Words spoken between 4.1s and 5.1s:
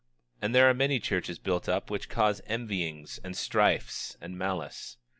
and malice.